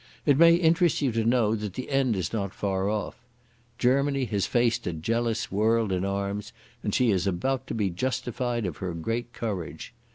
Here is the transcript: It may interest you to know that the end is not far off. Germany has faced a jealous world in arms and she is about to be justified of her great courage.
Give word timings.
It 0.25 0.35
may 0.39 0.55
interest 0.55 1.03
you 1.03 1.11
to 1.11 1.23
know 1.23 1.53
that 1.53 1.73
the 1.75 1.91
end 1.91 2.15
is 2.15 2.33
not 2.33 2.55
far 2.55 2.89
off. 2.89 3.19
Germany 3.77 4.25
has 4.25 4.47
faced 4.47 4.87
a 4.87 4.93
jealous 4.93 5.51
world 5.51 5.91
in 5.91 6.03
arms 6.03 6.53
and 6.81 6.91
she 6.91 7.11
is 7.11 7.27
about 7.27 7.67
to 7.67 7.75
be 7.75 7.91
justified 7.91 8.65
of 8.65 8.77
her 8.77 8.95
great 8.95 9.31
courage. 9.31 9.93